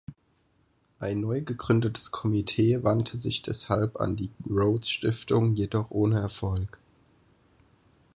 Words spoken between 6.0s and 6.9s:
Erfolg.